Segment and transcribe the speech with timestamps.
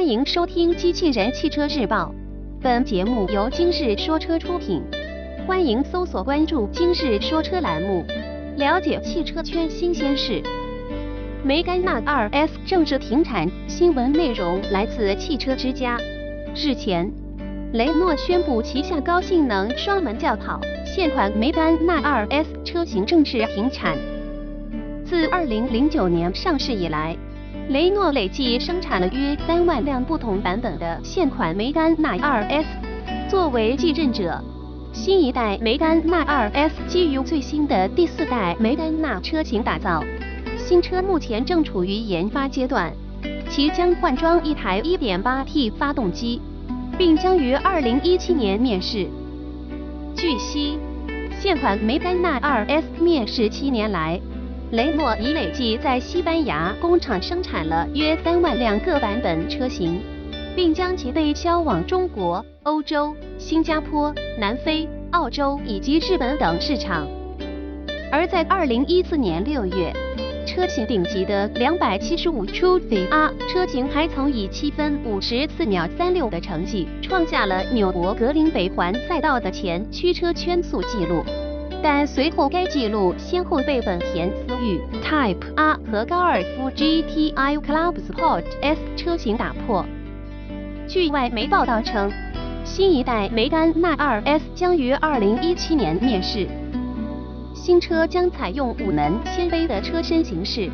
[0.00, 2.14] 欢迎收听《机器人汽车日报》，
[2.62, 4.82] 本节目由今日说车出品。
[5.46, 8.02] 欢迎搜索关注“今日说车”栏目，
[8.56, 10.42] 了解汽车圈新鲜事。
[11.44, 15.98] 梅甘娜 2S 正式停产，新闻内容来自汽车之家。
[16.56, 17.12] 日前，
[17.74, 23.98] 雷诺宣布旗下高性能双门轿跑现款梅甘娜 2S 车型正式停产。
[25.04, 27.14] 自2009年上市以来，
[27.70, 32.64] 雷诺累计生产了约三万辆不同版本的现款梅甘娜 2S。
[33.28, 34.42] 作为继任者，
[34.92, 40.02] 新一代梅甘娜 2S 基于最新的第四代梅甘娜车型打造。
[40.58, 42.92] 新车目前正处于研发阶段，
[43.48, 46.42] 其将换装一台 1.8T 发动机，
[46.98, 49.06] 并将于2017年面世。
[50.16, 50.76] 据悉，
[51.38, 54.20] 现款梅甘娜 2S 面世七年来。
[54.72, 60.00] 雷诺已累计在西班牙工厂生产了约三万辆各版本车型，
[60.54, 67.08] 并将其被销往中国、欧洲、新加坡、南非、澳洲以及日本等市场。
[68.12, 69.92] 而在二零一四年六月，
[70.46, 81.24] 车型顶级的两百七十五 True R 车型还曾以七分五十四秒三六的成绩，创下了纽博格林北环赛道的前驱车圈速纪录。
[81.82, 89.84] 但随后该记录先后被本田思域 Type R 和高尔夫 GTI Club Sport S 车型打破。
[90.86, 92.12] 据外媒报道称，
[92.64, 96.46] 新一代梅甘娜 2S 将于2017年面世。
[97.54, 100.70] 新车将采用五门掀背的车身形式，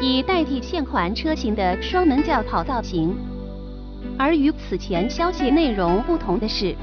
[0.00, 3.14] 以代替现款车型的双门轿跑造型。
[4.18, 6.74] 而与此前消息内容不同的是。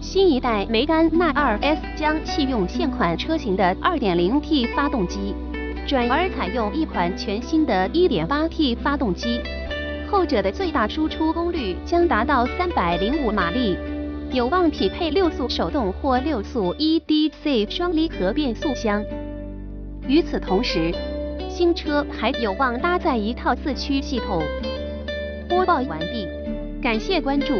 [0.00, 5.34] 新一代梅甘娜 2S 将弃用现款车型的 2.0T 发动机，
[5.86, 9.40] 转而采用一款全新的 1.8T 发动机，
[10.10, 13.76] 后者的最大输出功率将达到305马力，
[14.32, 19.04] 有望匹配六速手动或六速 EDC 双离合变速箱。
[20.08, 20.94] 与此同时，
[21.50, 24.42] 新车还有望搭载一套四驱系统。
[25.46, 26.26] 播报完毕，
[26.82, 27.52] 感谢关注。